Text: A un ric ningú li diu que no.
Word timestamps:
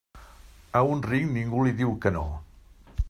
A 0.79 0.81
un 0.93 1.03
ric 1.07 1.27
ningú 1.35 1.61
li 1.67 1.75
diu 1.83 1.93
que 2.07 2.15
no. 2.17 2.25